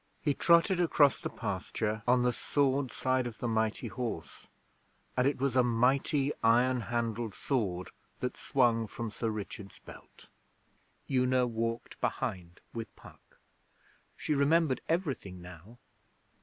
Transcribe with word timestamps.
He 0.19 0.33
trotted 0.33 0.79
across 0.81 1.19
the 1.19 1.29
pasture 1.29 2.01
on 2.07 2.23
the 2.23 2.33
sword 2.33 2.91
side 2.91 3.27
of 3.27 3.37
the 3.37 3.47
mighty 3.47 3.85
horse, 3.87 4.47
and 5.15 5.27
it 5.27 5.39
was 5.39 5.55
a 5.55 5.61
mighty 5.61 6.31
iron 6.43 6.81
handled 6.81 7.35
sword 7.35 7.91
that 8.19 8.35
swung 8.35 8.87
from 8.87 9.11
Sir 9.11 9.29
Richard's 9.29 9.77
belt. 9.77 10.29
Una 11.07 11.45
walked 11.45 12.01
behind 12.01 12.61
with 12.73 12.95
Puck. 12.95 13.37
She 14.17 14.33
remembered 14.33 14.81
everything 14.89 15.39
now. 15.39 15.77